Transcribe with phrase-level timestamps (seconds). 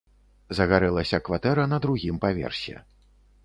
[0.59, 2.75] Загарэлася кватэра на другім паверсе.